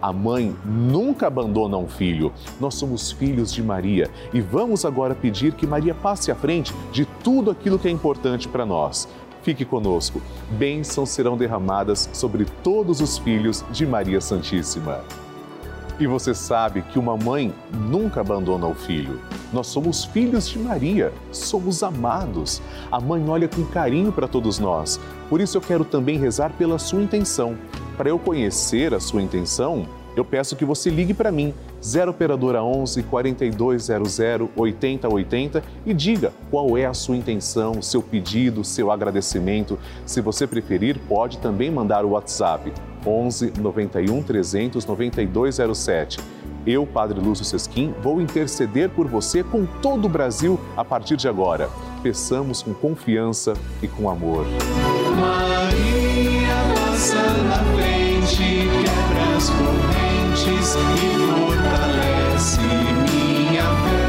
a 0.00 0.12
mãe 0.12 0.54
nunca 0.64 1.26
abandona 1.26 1.76
um 1.76 1.88
filho. 1.88 2.32
Nós 2.60 2.74
somos 2.74 3.10
filhos 3.10 3.52
de 3.52 3.62
Maria 3.62 4.10
e 4.32 4.40
vamos 4.40 4.84
agora 4.84 5.14
pedir 5.14 5.52
que 5.52 5.66
Maria 5.66 5.94
passe 5.94 6.30
à 6.30 6.34
frente 6.34 6.72
de 6.92 7.04
tudo 7.22 7.50
aquilo 7.50 7.78
que 7.78 7.88
é 7.88 7.90
importante 7.90 8.48
para 8.48 8.64
nós. 8.64 9.08
Fique 9.42 9.64
conosco. 9.64 10.20
Bênçãos 10.52 11.10
serão 11.10 11.36
derramadas 11.36 12.08
sobre 12.12 12.46
todos 12.62 13.00
os 13.00 13.18
filhos 13.18 13.64
de 13.70 13.86
Maria 13.86 14.20
Santíssima. 14.20 15.00
E 16.00 16.06
você 16.06 16.32
sabe 16.32 16.82
que 16.82 16.98
uma 16.98 17.16
mãe 17.16 17.52
nunca 17.72 18.20
abandona 18.20 18.68
o 18.68 18.74
filho. 18.74 19.20
Nós 19.52 19.66
somos 19.66 20.04
filhos 20.04 20.48
de 20.48 20.58
Maria, 20.58 21.12
somos 21.32 21.82
amados. 21.82 22.62
A 22.92 23.00
mãe 23.00 23.28
olha 23.28 23.48
com 23.48 23.64
carinho 23.64 24.12
para 24.12 24.28
todos 24.28 24.60
nós. 24.60 25.00
Por 25.28 25.40
isso 25.40 25.56
eu 25.56 25.60
quero 25.60 25.84
também 25.84 26.16
rezar 26.16 26.52
pela 26.56 26.78
sua 26.78 27.02
intenção 27.02 27.56
para 27.98 28.10
eu 28.10 28.18
conhecer 28.18 28.94
a 28.94 29.00
sua 29.00 29.20
intenção, 29.20 29.84
eu 30.16 30.24
peço 30.24 30.54
que 30.54 30.64
você 30.64 30.88
ligue 30.88 31.12
para 31.12 31.32
mim, 31.32 31.52
0 31.84 32.12
Operadora 32.12 32.62
11 32.62 33.02
4200 33.02 34.18
8080 34.56 35.62
e 35.84 35.92
diga 35.92 36.32
qual 36.48 36.78
é 36.78 36.86
a 36.86 36.94
sua 36.94 37.16
intenção, 37.16 37.82
seu 37.82 38.00
pedido, 38.00 38.62
seu 38.62 38.92
agradecimento. 38.92 39.76
Se 40.06 40.20
você 40.20 40.46
preferir, 40.46 40.98
pode 41.08 41.38
também 41.38 41.70
mandar 41.72 42.04
o 42.04 42.10
WhatsApp 42.10 42.72
11 43.04 43.54
91 43.60 44.22
300 44.22 44.86
9207. 44.86 46.20
Eu, 46.66 46.86
Padre 46.86 47.18
Lúcio 47.18 47.44
Sesquim, 47.44 47.94
vou 48.00 48.20
interceder 48.20 48.90
por 48.90 49.08
você 49.08 49.42
com 49.42 49.66
todo 49.80 50.04
o 50.04 50.08
Brasil 50.08 50.58
a 50.76 50.84
partir 50.84 51.16
de 51.16 51.28
agora. 51.28 51.68
Peçamos 52.02 52.62
com 52.62 52.72
confiança 52.74 53.54
e 53.82 53.88
com 53.88 54.08
amor. 54.08 54.44
Maria 54.44 54.97
passa 57.08 57.42
na 57.42 57.64
frente, 57.74 58.36
quebra 58.36 59.36
as 59.36 59.48
correntes 59.50 60.74
e 60.74 61.08
fortalece 61.32 62.60
minha 62.60 63.62
fé. 63.62 64.08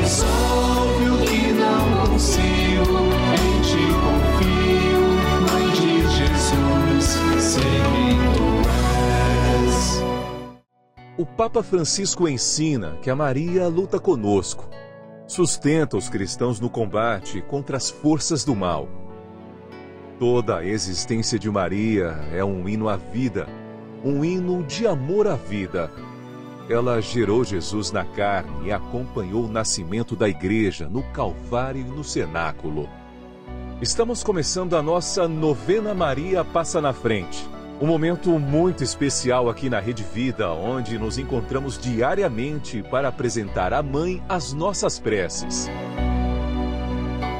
Resolve 0.00 1.04
o 1.10 1.18
que 1.24 1.52
não 1.52 2.06
consigo, 2.06 2.96
em 3.34 3.54
ti 3.62 3.86
confio, 4.02 5.04
Mãe 5.52 5.66
de 5.70 5.92
Jesus, 6.08 7.06
sei 7.40 7.62
quem 7.62 8.18
tu 8.34 8.48
és. 9.64 10.02
O 11.16 11.24
Papa 11.24 11.62
Francisco 11.62 12.28
ensina 12.28 12.98
que 13.00 13.10
a 13.10 13.16
Maria 13.16 13.68
luta 13.68 14.00
conosco, 14.00 14.68
sustenta 15.26 15.96
os 15.96 16.08
cristãos 16.08 16.58
no 16.58 16.68
combate 16.68 17.42
contra 17.42 17.76
as 17.76 17.90
forças 17.90 18.44
do 18.44 18.56
mal 18.56 19.05
Toda 20.18 20.58
a 20.58 20.64
existência 20.64 21.38
de 21.38 21.50
Maria 21.50 22.16
é 22.32 22.42
um 22.42 22.66
hino 22.66 22.88
à 22.88 22.96
vida, 22.96 23.46
um 24.02 24.24
hino 24.24 24.62
de 24.62 24.86
amor 24.86 25.26
à 25.26 25.34
vida. 25.34 25.90
Ela 26.70 27.02
gerou 27.02 27.44
Jesus 27.44 27.92
na 27.92 28.02
carne 28.02 28.68
e 28.68 28.72
acompanhou 28.72 29.44
o 29.44 29.50
nascimento 29.50 30.16
da 30.16 30.26
igreja 30.26 30.88
no 30.88 31.02
Calvário 31.12 31.82
e 31.82 31.84
no 31.84 32.02
cenáculo. 32.02 32.88
Estamos 33.82 34.24
começando 34.24 34.74
a 34.74 34.82
nossa 34.82 35.28
novena 35.28 35.92
Maria 35.92 36.42
Passa 36.42 36.80
na 36.80 36.94
Frente. 36.94 37.46
Um 37.78 37.86
momento 37.86 38.30
muito 38.38 38.82
especial 38.82 39.50
aqui 39.50 39.68
na 39.68 39.80
Rede 39.80 40.02
Vida, 40.02 40.50
onde 40.50 40.98
nos 40.98 41.18
encontramos 41.18 41.78
diariamente 41.78 42.82
para 42.82 43.08
apresentar 43.08 43.74
à 43.74 43.82
Mãe 43.82 44.22
as 44.30 44.54
nossas 44.54 44.98
preces. 44.98 45.68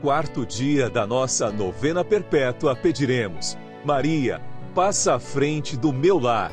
quarto 0.00 0.46
dia 0.46 0.88
da 0.88 1.06
nossa 1.06 1.50
novena 1.50 2.04
perpétua, 2.04 2.74
pediremos: 2.76 3.56
Maria, 3.84 4.40
passa 4.74 5.14
à 5.14 5.18
frente 5.18 5.76
do 5.76 5.92
meu 5.92 6.18
lar. 6.18 6.52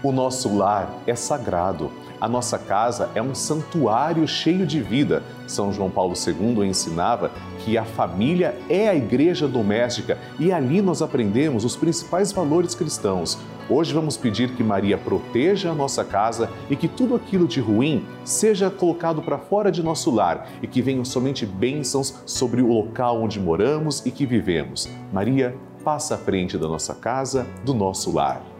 O 0.00 0.12
nosso 0.12 0.56
lar 0.56 0.94
é 1.08 1.14
sagrado. 1.16 1.90
A 2.20 2.28
nossa 2.28 2.56
casa 2.56 3.10
é 3.16 3.22
um 3.22 3.34
santuário 3.34 4.28
cheio 4.28 4.64
de 4.64 4.80
vida. 4.80 5.24
São 5.46 5.72
João 5.72 5.90
Paulo 5.90 6.14
II 6.14 6.64
ensinava 6.64 7.32
que 7.58 7.76
a 7.76 7.84
família 7.84 8.56
é 8.68 8.88
a 8.88 8.94
igreja 8.94 9.48
doméstica 9.48 10.16
e 10.38 10.52
ali 10.52 10.80
nós 10.80 11.02
aprendemos 11.02 11.64
os 11.64 11.76
principais 11.76 12.30
valores 12.30 12.76
cristãos. 12.76 13.36
Hoje 13.68 13.92
vamos 13.92 14.16
pedir 14.16 14.54
que 14.54 14.62
Maria 14.62 14.96
proteja 14.96 15.72
a 15.72 15.74
nossa 15.74 16.04
casa 16.04 16.48
e 16.70 16.76
que 16.76 16.86
tudo 16.86 17.16
aquilo 17.16 17.48
de 17.48 17.60
ruim 17.60 18.06
seja 18.24 18.70
colocado 18.70 19.20
para 19.20 19.36
fora 19.36 19.70
de 19.70 19.82
nosso 19.82 20.12
lar 20.12 20.48
e 20.62 20.68
que 20.68 20.80
venham 20.80 21.04
somente 21.04 21.44
bênçãos 21.44 22.22
sobre 22.24 22.62
o 22.62 22.72
local 22.72 23.20
onde 23.20 23.40
moramos 23.40 24.06
e 24.06 24.12
que 24.12 24.24
vivemos. 24.24 24.88
Maria, 25.12 25.56
passa 25.84 26.14
à 26.14 26.18
frente 26.18 26.56
da 26.56 26.68
nossa 26.68 26.94
casa, 26.94 27.46
do 27.64 27.74
nosso 27.74 28.12
lar. 28.12 28.57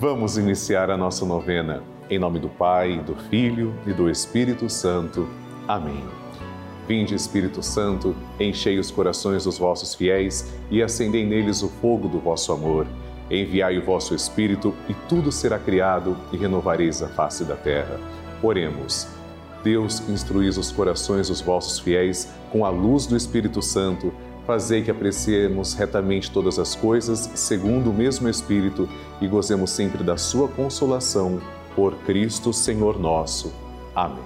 Vamos 0.00 0.38
iniciar 0.38 0.92
a 0.92 0.96
nossa 0.96 1.26
novena. 1.26 1.82
Em 2.08 2.20
nome 2.20 2.38
do 2.38 2.48
Pai, 2.48 3.00
do 3.00 3.16
Filho 3.16 3.74
e 3.84 3.92
do 3.92 4.08
Espírito 4.08 4.70
Santo. 4.70 5.28
Amém. 5.66 6.04
Vinde, 6.86 7.16
Espírito 7.16 7.64
Santo, 7.64 8.14
enchei 8.38 8.78
os 8.78 8.92
corações 8.92 9.42
dos 9.42 9.58
vossos 9.58 9.96
fiéis 9.96 10.54
e 10.70 10.80
acendei 10.84 11.26
neles 11.26 11.64
o 11.64 11.68
fogo 11.68 12.06
do 12.06 12.20
vosso 12.20 12.52
amor. 12.52 12.86
Enviai 13.28 13.76
o 13.76 13.84
vosso 13.84 14.14
Espírito 14.14 14.72
e 14.88 14.94
tudo 15.08 15.32
será 15.32 15.58
criado 15.58 16.16
e 16.32 16.36
renovareis 16.36 17.02
a 17.02 17.08
face 17.08 17.44
da 17.44 17.56
terra. 17.56 17.98
Oremos. 18.40 19.08
Deus, 19.64 20.08
instruís 20.08 20.56
os 20.56 20.70
corações 20.70 21.26
dos 21.26 21.40
vossos 21.40 21.80
fiéis 21.80 22.32
com 22.52 22.64
a 22.64 22.70
luz 22.70 23.04
do 23.04 23.16
Espírito 23.16 23.60
Santo. 23.60 24.14
Fazei 24.48 24.80
que 24.80 24.90
apreciemos 24.90 25.74
retamente 25.74 26.30
todas 26.30 26.58
as 26.58 26.74
coisas, 26.74 27.30
segundo 27.34 27.90
o 27.90 27.92
mesmo 27.92 28.30
Espírito, 28.30 28.88
e 29.20 29.28
gozemos 29.28 29.68
sempre 29.68 30.02
da 30.02 30.16
sua 30.16 30.48
consolação 30.48 31.38
por 31.76 31.94
Cristo 32.06 32.50
Senhor 32.50 32.98
nosso. 32.98 33.52
Amém. 33.94 34.24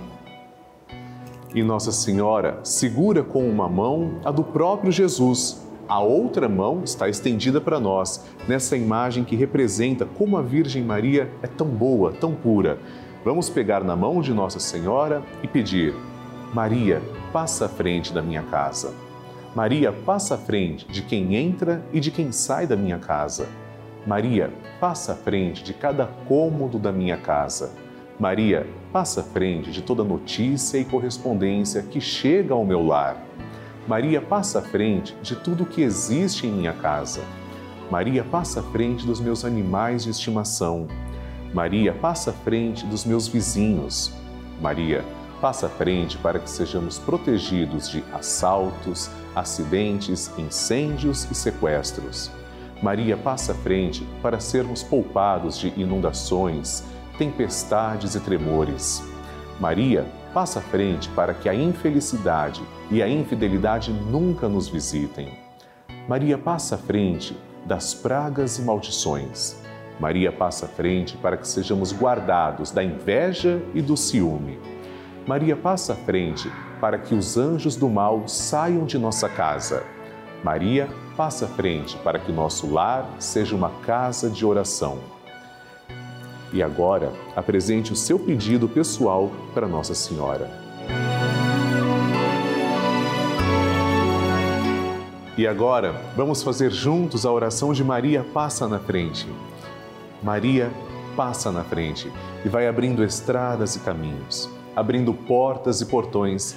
E 1.52 1.60
Nossa 1.64 1.90
Senhora 1.90 2.60
segura 2.62 3.24
com 3.24 3.50
uma 3.50 3.68
mão 3.68 4.20
a 4.24 4.30
do 4.30 4.44
próprio 4.44 4.92
Jesus. 4.92 5.66
A 5.88 5.98
outra 5.98 6.48
mão 6.48 6.84
está 6.84 7.08
estendida 7.08 7.60
para 7.60 7.80
nós, 7.80 8.24
nessa 8.46 8.76
imagem 8.76 9.24
que 9.24 9.34
representa 9.34 10.06
como 10.06 10.36
a 10.36 10.42
Virgem 10.42 10.84
Maria 10.84 11.28
é 11.42 11.48
tão 11.48 11.66
boa, 11.66 12.12
tão 12.12 12.32
pura. 12.32 12.78
Vamos 13.24 13.50
pegar 13.50 13.82
na 13.82 13.96
mão 13.96 14.20
de 14.20 14.32
Nossa 14.32 14.60
Senhora 14.60 15.20
e 15.42 15.48
pedir: 15.48 15.92
Maria, 16.54 17.02
passa 17.32 17.66
à 17.66 17.68
frente 17.68 18.12
da 18.12 18.22
minha 18.22 18.44
casa. 18.44 18.94
Maria, 19.54 19.92
passa 19.92 20.36
à 20.36 20.38
frente 20.38 20.86
de 20.88 21.02
quem 21.02 21.36
entra 21.36 21.84
e 21.92 22.00
de 22.00 22.10
quem 22.10 22.32
sai 22.32 22.66
da 22.66 22.74
minha 22.74 22.98
casa. 22.98 23.48
Maria, 24.06 24.50
passa 24.80 25.12
à 25.12 25.14
frente 25.14 25.62
de 25.62 25.74
cada 25.74 26.06
cômodo 26.26 26.78
da 26.78 26.90
minha 26.90 27.18
casa. 27.18 27.74
Maria, 28.18 28.66
passa 28.90 29.20
à 29.20 29.24
frente 29.24 29.70
de 29.70 29.82
toda 29.82 30.02
notícia 30.02 30.78
e 30.78 30.84
correspondência 30.86 31.82
que 31.82 32.00
chega 32.00 32.54
ao 32.54 32.64
meu 32.64 32.84
lar. 32.84 33.22
Maria, 33.86 34.22
passa 34.22 34.60
à 34.60 34.62
frente 34.62 35.14
de 35.22 35.36
tudo 35.36 35.66
que 35.66 35.82
existe 35.82 36.46
em 36.46 36.52
minha 36.52 36.72
casa. 36.72 37.20
Maria, 37.90 38.24
passa 38.24 38.60
à 38.60 38.62
frente 38.62 39.06
dos 39.06 39.20
meus 39.20 39.44
animais 39.44 40.04
de 40.04 40.10
estimação. 40.10 40.88
Maria, 41.52 41.92
passa 41.92 42.30
à 42.30 42.32
frente 42.32 42.86
dos 42.86 43.04
meus 43.04 43.28
vizinhos. 43.28 44.14
Maria, 44.62 45.04
passa 45.42 45.66
à 45.66 45.68
frente 45.68 46.16
para 46.16 46.38
que 46.38 46.48
sejamos 46.48 46.98
protegidos 46.98 47.90
de 47.90 48.02
assaltos, 48.14 49.10
acidentes, 49.34 50.30
incêndios 50.38 51.28
e 51.30 51.34
sequestros. 51.34 52.30
Maria 52.82 53.16
passa 53.16 53.52
à 53.52 53.54
frente 53.54 54.06
para 54.20 54.40
sermos 54.40 54.82
poupados 54.82 55.58
de 55.58 55.68
inundações, 55.76 56.84
tempestades 57.16 58.14
e 58.14 58.20
tremores. 58.20 59.02
Maria 59.60 60.06
passa 60.34 60.58
à 60.58 60.62
frente 60.62 61.08
para 61.10 61.34
que 61.34 61.48
a 61.48 61.54
infelicidade 61.54 62.62
e 62.90 63.02
a 63.02 63.08
infidelidade 63.08 63.92
nunca 63.92 64.48
nos 64.48 64.68
visitem. 64.68 65.38
Maria 66.08 66.36
passa 66.36 66.74
à 66.74 66.78
frente 66.78 67.36
das 67.64 67.94
pragas 67.94 68.58
e 68.58 68.62
maldições. 68.62 69.56
Maria 70.00 70.32
passa 70.32 70.66
à 70.66 70.68
frente 70.68 71.16
para 71.16 71.36
que 71.36 71.46
sejamos 71.46 71.92
guardados 71.92 72.72
da 72.72 72.82
inveja 72.82 73.62
e 73.72 73.80
do 73.80 73.96
ciúme. 73.96 74.58
Maria 75.26 75.54
passa 75.54 75.92
à 75.92 75.96
frente 75.96 76.50
para 76.82 76.98
que 76.98 77.14
os 77.14 77.38
anjos 77.38 77.76
do 77.76 77.88
mal 77.88 78.26
saiam 78.26 78.84
de 78.84 78.98
nossa 78.98 79.28
casa. 79.28 79.84
Maria 80.42 80.88
passa 81.16 81.44
à 81.44 81.48
frente 81.48 81.96
para 81.98 82.18
que 82.18 82.32
nosso 82.32 82.68
lar 82.68 83.08
seja 83.20 83.54
uma 83.54 83.70
casa 83.86 84.28
de 84.28 84.44
oração. 84.44 84.98
E 86.52 86.60
agora, 86.60 87.12
apresente 87.36 87.92
o 87.92 87.96
seu 87.96 88.18
pedido 88.18 88.68
pessoal 88.68 89.30
para 89.54 89.68
Nossa 89.68 89.94
Senhora. 89.94 90.50
E 95.38 95.46
agora, 95.46 95.94
vamos 96.16 96.42
fazer 96.42 96.72
juntos 96.72 97.24
a 97.24 97.30
oração 97.30 97.72
de 97.72 97.84
Maria 97.84 98.26
Passa 98.34 98.66
na 98.66 98.80
Frente. 98.80 99.28
Maria 100.20 100.68
passa 101.16 101.52
na 101.52 101.62
frente 101.62 102.10
e 102.44 102.48
vai 102.48 102.66
abrindo 102.66 103.04
estradas 103.04 103.76
e 103.76 103.80
caminhos, 103.80 104.48
abrindo 104.74 105.12
portas 105.12 105.80
e 105.80 105.86
portões, 105.86 106.56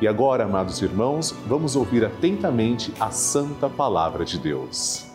E 0.00 0.08
agora, 0.08 0.44
amados 0.44 0.80
irmãos, 0.80 1.30
vamos 1.46 1.76
ouvir 1.76 2.02
atentamente 2.06 2.90
a 2.98 3.10
santa 3.10 3.68
palavra 3.68 4.24
de 4.24 4.38
Deus. 4.38 5.06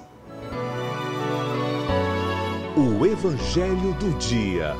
O 2.78 3.04
Evangelho 3.04 3.94
do 3.96 4.16
Dia. 4.20 4.76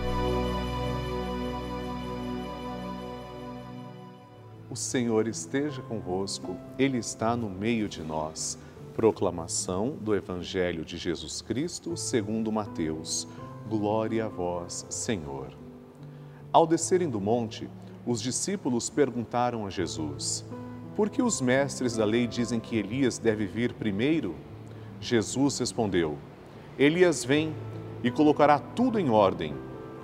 O 4.70 4.76
Senhor 4.76 5.28
esteja 5.28 5.82
convosco, 5.82 6.56
Ele 6.78 7.00
está 7.00 7.36
no 7.36 7.50
meio 7.50 7.90
de 7.90 8.04
nós. 8.04 8.60
Proclamação 8.94 9.98
do 10.00 10.14
Evangelho 10.14 10.86
de 10.86 10.98
Jesus 10.98 11.42
Cristo 11.42 11.98
segundo 11.98 12.52
Mateus. 12.52 13.28
Glória 13.68 14.26
a 14.26 14.30
vós, 14.30 14.86
Senhor. 14.88 15.48
Ao 16.54 16.68
descerem 16.68 17.10
do 17.10 17.20
monte, 17.20 17.68
os 18.06 18.22
discípulos 18.22 18.90
perguntaram 18.90 19.66
a 19.66 19.70
Jesus: 19.70 20.46
Por 20.96 21.10
que 21.10 21.22
os 21.22 21.42
mestres 21.42 21.96
da 21.96 22.06
lei 22.06 22.28
dizem 22.28 22.60
que 22.60 22.78
Elias 22.78 23.18
deve 23.18 23.46
vir 23.46 23.74
primeiro? 23.74 24.36
Jesus 25.00 25.60
respondeu: 25.60 26.18
Elias 26.78 27.24
vem 27.24 27.54
e 28.04 28.12
colocará 28.12 28.60
tudo 28.60 29.00
em 29.00 29.10
ordem. 29.10 29.54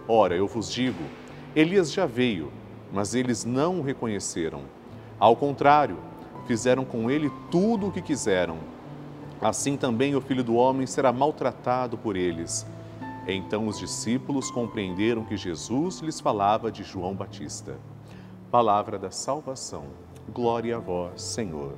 Ora, 0.07 0.36
eu 0.36 0.48
vos 0.48 0.71
digo: 0.71 1.03
Elias 1.56 1.92
já 1.92 2.06
veio 2.06 2.51
mas 2.92 3.15
eles 3.15 3.45
não 3.45 3.80
o 3.80 3.81
reconheceram. 3.81 4.63
Ao 5.19 5.36
contrário, 5.36 5.97
fizeram 6.45 6.83
com 6.83 7.09
ele 7.09 7.31
tudo 7.50 7.88
o 7.88 7.92
que 7.92 8.01
quiseram. 8.01 8.57
Assim 9.42 9.77
também 9.77 10.15
o 10.15 10.21
filho 10.21 10.44
do 10.44 10.56
homem 10.56 10.86
será 10.86 11.12
maltratado 11.12 11.97
por 11.97 12.15
eles. 12.15 12.65
Então 13.27 13.68
os 13.68 13.80
discípulos 13.80 14.51
compreenderam 14.51 15.24
que 15.24 15.38
Jesus 15.38 16.00
lhes 16.00 16.19
falava 16.19 16.71
de 16.71 16.83
João 16.83 17.15
Batista. 17.15 17.77
Palavra 18.51 19.00
da 19.00 19.09
salvação. 19.09 19.86
Glória 20.27 20.75
a 20.75 20.80
vós, 20.80 21.21
Senhor. 21.21 21.77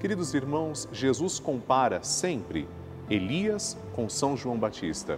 Queridos 0.00 0.34
irmãos, 0.34 0.88
Jesus 0.90 1.38
compara 1.38 2.02
sempre 2.02 2.68
Elias 3.08 3.78
com 3.94 4.08
São 4.08 4.36
João 4.36 4.58
Batista. 4.58 5.16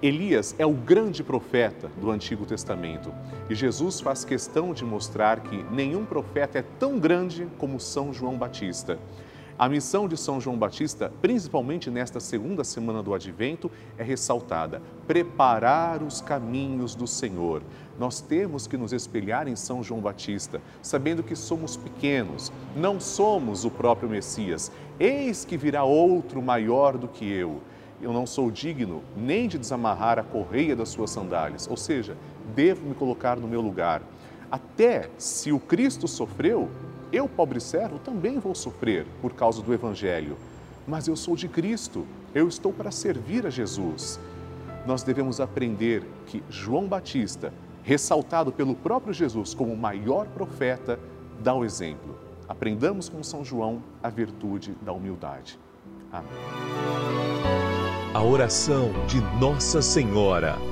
Elias 0.00 0.54
é 0.60 0.64
o 0.64 0.72
grande 0.72 1.24
profeta 1.24 1.88
do 2.00 2.12
Antigo 2.12 2.46
Testamento 2.46 3.12
e 3.50 3.54
Jesus 3.56 4.00
faz 4.00 4.24
questão 4.24 4.72
de 4.72 4.84
mostrar 4.84 5.40
que 5.40 5.64
nenhum 5.72 6.06
profeta 6.06 6.60
é 6.60 6.64
tão 6.78 7.00
grande 7.00 7.48
como 7.58 7.80
São 7.80 8.12
João 8.12 8.38
Batista. 8.38 8.96
A 9.58 9.68
missão 9.68 10.08
de 10.08 10.16
São 10.16 10.40
João 10.40 10.56
Batista, 10.56 11.12
principalmente 11.20 11.90
nesta 11.90 12.20
segunda 12.20 12.64
semana 12.64 13.02
do 13.02 13.14
Advento, 13.14 13.70
é 13.98 14.02
ressaltada: 14.02 14.82
preparar 15.06 16.02
os 16.02 16.20
caminhos 16.20 16.94
do 16.94 17.06
Senhor. 17.06 17.62
Nós 17.98 18.20
temos 18.20 18.66
que 18.66 18.76
nos 18.76 18.92
espelhar 18.92 19.46
em 19.46 19.56
São 19.56 19.82
João 19.82 20.00
Batista, 20.00 20.60
sabendo 20.80 21.22
que 21.22 21.36
somos 21.36 21.76
pequenos, 21.76 22.50
não 22.74 22.98
somos 22.98 23.64
o 23.64 23.70
próprio 23.70 24.08
Messias. 24.08 24.72
Eis 24.98 25.44
que 25.44 25.56
virá 25.56 25.84
outro 25.84 26.40
maior 26.42 26.96
do 26.96 27.06
que 27.08 27.30
eu 27.30 27.60
eu 28.02 28.12
não 28.12 28.26
sou 28.26 28.50
digno 28.50 29.00
nem 29.16 29.46
de 29.46 29.56
desamarrar 29.56 30.18
a 30.18 30.24
correia 30.24 30.74
das 30.74 30.88
suas 30.88 31.10
sandálias, 31.10 31.68
ou 31.70 31.76
seja, 31.76 32.16
devo 32.54 32.84
me 32.84 32.94
colocar 32.94 33.36
no 33.36 33.46
meu 33.46 33.60
lugar. 33.60 34.02
Até 34.50 35.08
se 35.16 35.52
o 35.52 35.60
Cristo 35.60 36.08
sofreu, 36.08 36.68
eu, 37.12 37.28
pobre 37.28 37.60
servo, 37.60 37.98
também 37.98 38.38
vou 38.38 38.54
sofrer 38.54 39.06
por 39.20 39.32
causa 39.34 39.62
do 39.62 39.72
Evangelho. 39.72 40.36
Mas 40.86 41.06
eu 41.06 41.14
sou 41.14 41.36
de 41.36 41.48
Cristo, 41.48 42.06
eu 42.34 42.48
estou 42.48 42.72
para 42.72 42.90
servir 42.90 43.46
a 43.46 43.50
Jesus. 43.50 44.18
Nós 44.86 45.02
devemos 45.02 45.40
aprender 45.40 46.04
que 46.26 46.42
João 46.48 46.86
Batista, 46.86 47.52
ressaltado 47.82 48.50
pelo 48.50 48.74
próprio 48.74 49.12
Jesus 49.12 49.54
como 49.54 49.72
o 49.72 49.76
maior 49.76 50.26
profeta, 50.26 50.98
dá 51.40 51.54
o 51.54 51.64
exemplo. 51.64 52.16
Aprendamos 52.48 53.08
com 53.08 53.22
São 53.22 53.44
João 53.44 53.82
a 54.02 54.08
virtude 54.08 54.74
da 54.82 54.92
humildade. 54.92 55.58
Amém 56.10 56.92
a 58.14 58.22
oração 58.22 58.92
de 59.06 59.20
Nossa 59.40 59.80
Senhora. 59.80 60.71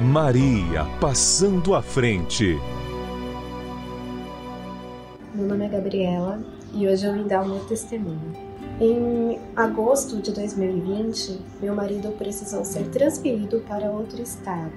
Maria 0.00 0.86
passando 1.00 1.74
à 1.74 1.82
frente. 1.82 2.58
Meu 5.34 5.46
nome 5.46 5.66
é 5.66 5.68
Gabriela 5.68 6.40
e 6.72 6.88
hoje 6.88 7.06
eu 7.06 7.12
vim 7.12 7.26
dar 7.26 7.42
o 7.42 7.48
meu 7.48 7.60
testemunho. 7.66 8.32
Em 8.80 9.38
agosto 9.54 10.16
de 10.16 10.32
2020, 10.32 11.38
meu 11.60 11.74
marido 11.74 12.10
precisou 12.12 12.64
ser 12.64 12.84
transferido 12.88 13.60
para 13.68 13.90
outro 13.90 14.20
estado 14.22 14.72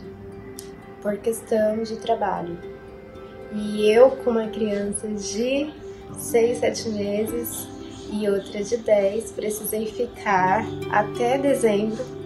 por 1.01 1.17
questão 1.17 1.81
de 1.81 1.95
trabalho. 1.95 2.57
E 3.53 3.89
eu, 3.89 4.12
com 4.12 4.31
uma 4.31 4.48
criança 4.48 5.07
de 5.07 5.74
6, 6.17 6.57
7 6.57 6.89
meses 6.89 7.67
e 8.12 8.29
outra 8.29 8.62
de 8.62 8.77
10, 8.77 9.31
precisei 9.31 9.86
ficar 9.86 10.65
até 10.91 11.38
dezembro 11.38 12.25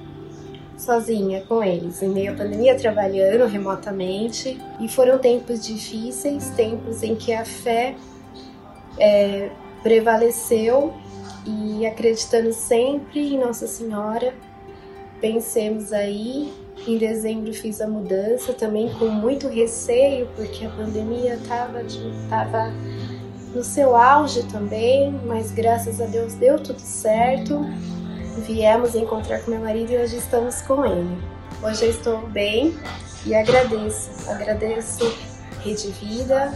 sozinha 0.80 1.44
com 1.48 1.62
eles, 1.62 2.02
em 2.02 2.10
meio 2.10 2.32
à 2.32 2.36
pandemia, 2.36 2.76
trabalhando 2.76 3.46
remotamente. 3.46 4.60
E 4.80 4.88
foram 4.88 5.20
tempos 5.20 5.66
difíceis, 5.66 6.50
tempos 6.52 7.04
em 7.04 7.16
que 7.16 7.34
a 7.34 7.44
fé 7.44 7.96
é, 8.98 9.50
prevaleceu 9.84 10.94
e 11.46 11.86
acreditando 11.86 12.54
sempre 12.54 13.34
em 13.34 13.38
Nossa 13.38 13.68
Senhora, 13.68 14.34
pensemos 15.20 15.92
aí. 15.92 16.52
Em 16.88 16.98
dezembro 16.98 17.54
fiz 17.54 17.82
a 17.82 17.88
mudança 17.88 18.54
também 18.54 18.90
com 18.94 19.10
muito 19.10 19.50
receio, 19.50 20.30
porque 20.34 20.66
a 20.66 20.70
pandemia 20.70 21.34
estava 21.34 21.84
tava 22.30 22.74
no 23.54 23.62
seu 23.66 23.98
auge 23.98 24.44
também, 24.44 25.12
mas 25.26 25.52
graças 25.52 26.00
a 26.00 26.06
Deus 26.06 26.36
deu 26.36 26.58
tudo 26.58 26.80
certo 26.80 27.66
viemos 28.38 28.96
encontrar 28.96 29.40
com 29.42 29.52
meu 29.52 29.62
marido 29.62 29.92
e 29.92 29.98
hoje 29.98 30.18
estamos 30.18 30.62
com 30.62 30.86
ele. 30.86 31.18
Hoje 31.62 31.86
eu 31.86 31.90
estou 31.90 32.22
bem 32.28 32.78
e 33.26 33.36
agradeço, 33.36 34.10
agradeço 34.30 35.14
Rede 35.64 35.90
Vida 35.92 36.54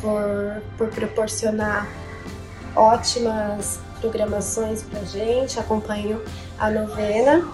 por, 0.00 0.62
por 0.76 0.88
proporcionar 0.88 1.86
ótimas 2.74 3.78
programações 4.00 4.82
pra 4.82 5.00
gente, 5.04 5.58
acompanho 5.58 6.22
a 6.58 6.70
novena 6.70 7.48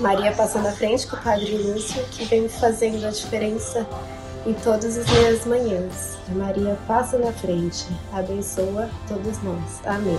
Maria 0.00 0.32
Passando 0.32 0.68
à 0.68 0.72
Frente 0.72 1.06
com 1.06 1.16
o 1.16 1.20
Padre 1.20 1.56
Lúcio, 1.56 2.02
que 2.10 2.24
vem 2.24 2.48
fazendo 2.48 3.04
a 3.04 3.10
diferença 3.10 3.86
em 4.46 4.54
todas 4.54 4.96
as 4.96 5.10
minhas 5.10 5.44
manhãs. 5.44 6.16
Maria 6.28 6.78
passa 6.86 7.18
na 7.18 7.32
frente, 7.32 7.86
abençoa 8.12 8.88
todos 9.08 9.42
nós. 9.42 9.80
Amém. 9.84 10.18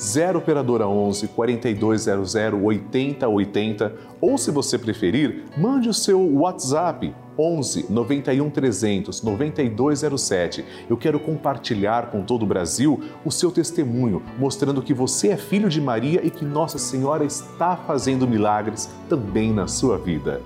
0 0.00 0.38
operadora 0.38 0.88
11 0.88 1.28
4200 1.28 2.34
8080 2.34 3.94
ou 4.18 4.38
se 4.38 4.50
você 4.50 4.78
preferir, 4.78 5.44
mande 5.58 5.90
o 5.90 5.94
seu 5.94 6.18
WhatsApp 6.38 7.14
11 7.38 7.86
91 7.90 8.48
300 8.48 9.22
9207. 9.22 10.64
Eu 10.88 10.96
quero 10.96 11.20
compartilhar 11.20 12.10
com 12.10 12.22
todo 12.22 12.44
o 12.44 12.46
Brasil 12.46 12.98
o 13.26 13.30
seu 13.30 13.50
testemunho, 13.50 14.22
mostrando 14.38 14.80
que 14.82 14.94
você 14.94 15.28
é 15.28 15.36
filho 15.36 15.68
de 15.68 15.82
Maria 15.82 16.24
e 16.24 16.30
que 16.30 16.46
Nossa 16.46 16.78
Senhora 16.78 17.24
está 17.24 17.76
fazendo 17.76 18.26
milagres 18.26 18.88
também 19.06 19.52
na 19.52 19.68
sua 19.68 19.98
vida. 19.98 20.40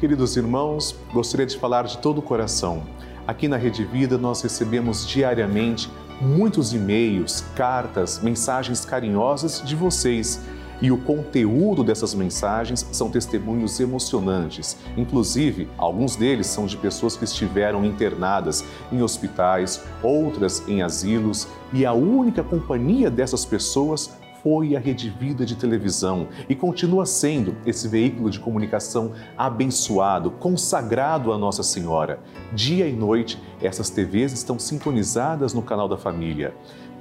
Queridos 0.00 0.34
irmãos, 0.36 0.98
gostaria 1.12 1.44
de 1.44 1.58
falar 1.58 1.82
de 1.82 1.98
todo 1.98 2.18
o 2.18 2.22
coração. 2.22 2.84
Aqui 3.26 3.48
na 3.48 3.58
Rede 3.58 3.84
Vida 3.84 4.16
nós 4.16 4.40
recebemos 4.40 5.06
diariamente 5.06 5.90
muitos 6.20 6.72
e-mails, 6.72 7.44
cartas, 7.54 8.20
mensagens 8.22 8.84
carinhosas 8.84 9.62
de 9.64 9.74
vocês. 9.76 10.40
E 10.80 10.92
o 10.92 10.98
conteúdo 10.98 11.82
dessas 11.82 12.14
mensagens 12.14 12.86
são 12.92 13.10
testemunhos 13.10 13.80
emocionantes. 13.80 14.76
Inclusive, 14.96 15.68
alguns 15.76 16.14
deles 16.14 16.46
são 16.46 16.66
de 16.66 16.76
pessoas 16.76 17.16
que 17.16 17.24
estiveram 17.24 17.84
internadas 17.84 18.64
em 18.92 19.02
hospitais, 19.02 19.82
outras 20.02 20.62
em 20.68 20.80
asilos, 20.80 21.48
e 21.72 21.84
a 21.84 21.92
única 21.92 22.44
companhia 22.44 23.10
dessas 23.10 23.44
pessoas 23.44 24.16
foi 24.42 24.76
a 24.76 24.80
Rede 24.80 25.10
Vida 25.10 25.44
de 25.44 25.56
televisão 25.56 26.28
e 26.48 26.54
continua 26.54 27.06
sendo 27.06 27.56
esse 27.66 27.88
veículo 27.88 28.30
de 28.30 28.38
comunicação 28.38 29.12
abençoado, 29.36 30.30
consagrado 30.32 31.32
a 31.32 31.38
Nossa 31.38 31.62
Senhora. 31.62 32.20
Dia 32.52 32.86
e 32.86 32.92
noite, 32.92 33.40
essas 33.60 33.90
TVs 33.90 34.32
estão 34.32 34.58
sintonizadas 34.58 35.52
no 35.54 35.62
canal 35.62 35.88
da 35.88 35.96
família. 35.96 36.54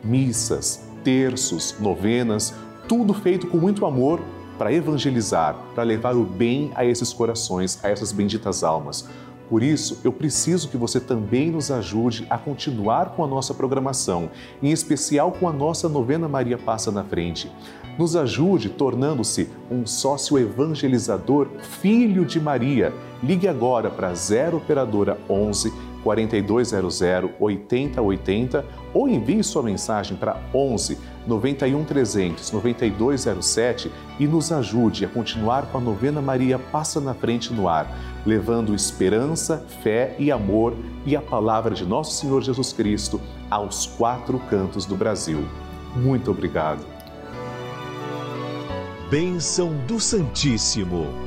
Missas, 0.03 0.88
terços, 1.03 1.75
novenas, 1.79 2.53
tudo 2.88 3.13
feito 3.13 3.48
com 3.48 3.58
muito 3.58 3.86
amor 3.86 4.22
para 4.58 4.74
evangelizar, 4.74 5.56
para 5.75 5.84
levar 5.84 6.15
o 6.15 6.24
bem 6.24 6.72
a 6.75 6.84
esses 6.84 7.13
corações, 7.13 7.84
a 7.84 7.89
essas 7.89 8.12
benditas 8.12 8.63
almas. 8.63 9.08
Por 9.49 9.63
isso, 9.63 10.01
eu 10.03 10.11
preciso 10.11 10.67
que 10.67 10.77
você 10.77 10.99
também 10.99 11.49
nos 11.49 11.71
ajude 11.71 12.27
a 12.29 12.37
continuar 12.37 13.11
com 13.15 13.23
a 13.23 13.27
nossa 13.27 13.53
programação, 13.53 14.29
em 14.61 14.71
especial 14.71 15.31
com 15.31 15.47
a 15.47 15.53
nossa 15.53 15.87
novena 15.87 16.27
Maria 16.27 16.57
Passa 16.57 16.91
na 16.91 17.03
Frente. 17.03 17.49
Nos 17.97 18.15
ajude 18.15 18.69
tornando-se 18.69 19.49
um 19.71 19.85
sócio 19.85 20.37
evangelizador, 20.37 21.47
filho 21.81 22.25
de 22.25 22.39
Maria. 22.39 22.93
Ligue 23.23 23.47
agora 23.47 23.89
para 23.89 24.13
0 24.13 24.57
operadora 24.57 25.17
11 25.29 25.73
4200 26.03 27.01
8080 27.39 28.65
ou 28.93 29.07
envie 29.07 29.43
sua 29.43 29.63
mensagem 29.63 30.17
para 30.17 30.41
11 30.53 30.97
91 31.27 31.83
300 31.83 32.51
9207 32.51 33.91
e 34.19 34.25
nos 34.25 34.51
ajude 34.51 35.05
a 35.05 35.09
continuar 35.09 35.67
com 35.67 35.77
a 35.77 35.81
novena 35.81 36.21
Maria 36.21 36.57
Passa 36.57 36.99
na 37.01 37.13
Frente 37.13 37.53
no 37.53 37.67
ar, 37.67 37.93
levando 38.25 38.73
esperança, 38.73 39.65
fé 39.83 40.15
e 40.17 40.31
amor 40.31 40.73
e 41.05 41.15
a 41.15 41.21
palavra 41.21 41.75
de 41.75 41.85
nosso 41.85 42.13
Senhor 42.13 42.41
Jesus 42.41 42.71
Cristo 42.71 43.19
aos 43.49 43.85
quatro 43.85 44.39
cantos 44.49 44.85
do 44.85 44.95
Brasil. 44.95 45.45
Muito 45.95 46.31
obrigado. 46.31 46.85
Bênção 49.09 49.73
do 49.87 49.99
Santíssimo. 49.99 51.26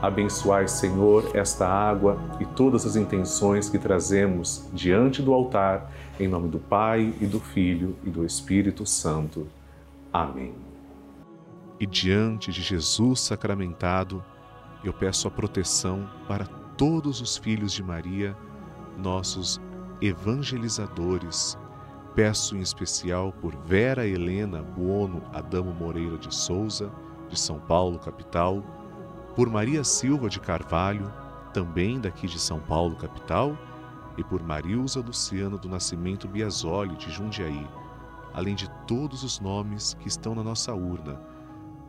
Abençoai, 0.00 0.68
Senhor, 0.68 1.28
esta 1.34 1.66
água 1.66 2.20
e 2.38 2.44
todas 2.44 2.86
as 2.86 2.94
intenções 2.94 3.68
que 3.68 3.78
trazemos 3.78 4.64
diante 4.72 5.20
do 5.20 5.34
altar, 5.34 5.90
em 6.20 6.28
nome 6.28 6.48
do 6.48 6.60
Pai 6.60 7.12
e 7.20 7.26
do 7.26 7.40
Filho 7.40 7.96
e 8.04 8.10
do 8.10 8.24
Espírito 8.24 8.86
Santo. 8.86 9.48
Amém. 10.12 10.54
E 11.80 11.86
diante 11.86 12.52
de 12.52 12.62
Jesus 12.62 13.20
sacramentado, 13.20 14.24
eu 14.84 14.92
peço 14.92 15.26
a 15.26 15.32
proteção 15.32 16.08
para 16.28 16.46
todos 16.76 17.20
os 17.20 17.36
filhos 17.36 17.72
de 17.72 17.82
Maria, 17.82 18.36
nossos 18.96 19.60
evangelizadores. 20.00 21.58
Peço 22.14 22.56
em 22.56 22.60
especial 22.60 23.32
por 23.40 23.56
Vera 23.64 24.06
Helena 24.06 24.62
Buono 24.62 25.22
Adamo 25.32 25.72
Moreira 25.72 26.18
de 26.18 26.32
Souza, 26.32 26.88
de 27.28 27.38
São 27.38 27.58
Paulo, 27.58 27.98
capital 27.98 28.62
por 29.38 29.48
Maria 29.48 29.84
Silva 29.84 30.28
de 30.28 30.40
Carvalho, 30.40 31.14
também 31.54 32.00
daqui 32.00 32.26
de 32.26 32.40
São 32.40 32.58
Paulo, 32.58 32.96
capital, 32.96 33.56
e 34.16 34.24
por 34.24 34.42
Marilza 34.42 34.98
Luciana 34.98 35.56
do 35.56 35.68
Nascimento 35.68 36.26
Biasoli, 36.26 36.96
de 36.96 37.08
Jundiaí, 37.08 37.64
além 38.34 38.56
de 38.56 38.68
todos 38.84 39.22
os 39.22 39.38
nomes 39.38 39.94
que 39.94 40.08
estão 40.08 40.34
na 40.34 40.42
nossa 40.42 40.74
urna, 40.74 41.20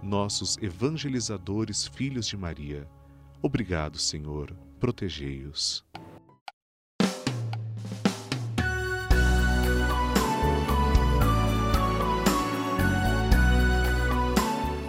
nossos 0.04 0.60
evangelizadores 0.60 1.88
filhos 1.88 2.28
de 2.28 2.38
Maria. 2.38 2.88
Obrigado, 3.42 3.98
Senhor, 3.98 4.56
protegei-os. 4.80 5.84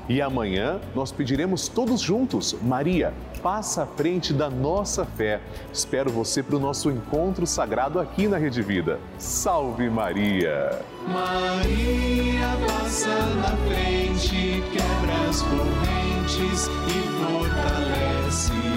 E 0.09 0.23
amanhã 0.23 0.81
nós 0.95 1.11
pediremos 1.11 1.67
todos 1.67 2.01
juntos, 2.01 2.57
Maria, 2.63 3.13
passa 3.43 3.83
à 3.83 3.85
frente 3.85 4.33
da 4.33 4.49
nossa 4.49 5.05
fé. 5.05 5.39
Espero 5.71 6.09
você 6.09 6.41
para 6.41 6.55
o 6.55 6.59
nosso 6.59 6.89
encontro 6.89 7.45
sagrado 7.45 7.99
aqui 7.99 8.27
na 8.27 8.39
Rede 8.39 8.63
Vida. 8.63 8.99
Salve 9.19 9.87
Maria! 9.87 10.81
Maria 11.07 12.47
passa 12.67 13.15
na 13.35 13.55
frente, 13.67 14.63
quebra 14.71 15.29
as 15.29 15.43
correntes 15.43 16.67
e 16.87 16.99
fortalece 17.23 18.68